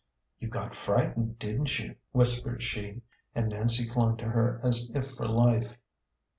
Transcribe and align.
"You 0.39 0.47
got 0.47 0.73
frightened, 0.73 1.37
didn't 1.37 1.77
you?" 1.77 1.93
whispered 2.11 2.63
she; 2.63 3.03
and 3.35 3.49
Nancy 3.49 3.87
clung 3.87 4.17
to 4.17 4.25
her 4.25 4.59
as 4.63 4.89
if 4.95 5.11
for 5.11 5.27
life. 5.27 5.77